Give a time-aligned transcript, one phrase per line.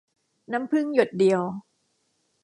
[0.51, 1.41] น้ำผึ้งหยดเดียว